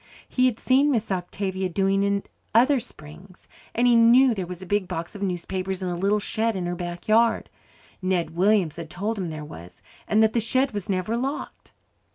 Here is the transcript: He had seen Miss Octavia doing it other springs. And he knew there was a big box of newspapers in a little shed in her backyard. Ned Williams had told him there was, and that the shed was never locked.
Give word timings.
He 0.27 0.47
had 0.47 0.59
seen 0.59 0.89
Miss 0.89 1.11
Octavia 1.11 1.69
doing 1.69 2.01
it 2.01 2.27
other 2.55 2.79
springs. 2.79 3.47
And 3.75 3.85
he 3.85 3.95
knew 3.95 4.33
there 4.33 4.47
was 4.47 4.59
a 4.63 4.65
big 4.65 4.87
box 4.87 5.13
of 5.13 5.21
newspapers 5.21 5.83
in 5.83 5.89
a 5.89 5.95
little 5.95 6.17
shed 6.19 6.55
in 6.55 6.65
her 6.65 6.73
backyard. 6.73 7.51
Ned 8.01 8.31
Williams 8.35 8.77
had 8.77 8.89
told 8.89 9.19
him 9.19 9.29
there 9.29 9.45
was, 9.45 9.83
and 10.07 10.23
that 10.23 10.33
the 10.33 10.39
shed 10.41 10.71
was 10.71 10.89
never 10.89 11.15
locked. 11.15 11.71